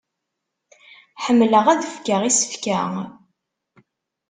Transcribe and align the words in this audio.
Ḥemmleɣ 1.23 1.65
ad 1.69 1.81
fkeɣ 1.93 2.21
isefka. 2.29 2.79